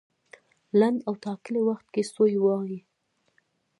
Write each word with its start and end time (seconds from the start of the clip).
لنډ 0.79 0.99
او 1.07 1.13
ټاکلي 1.25 1.61
وخت 1.69 1.87
کې 1.93 2.03
سوی 2.13 2.33
وای. 2.39 2.77